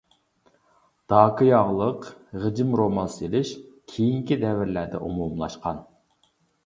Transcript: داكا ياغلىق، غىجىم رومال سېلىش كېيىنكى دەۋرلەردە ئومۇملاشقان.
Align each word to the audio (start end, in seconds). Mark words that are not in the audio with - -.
داكا 1.13 1.45
ياغلىق، 1.49 2.07
غىجىم 2.45 2.73
رومال 2.81 3.13
سېلىش 3.17 3.51
كېيىنكى 3.93 4.39
دەۋرلەردە 4.45 5.03
ئومۇملاشقان. 5.09 5.85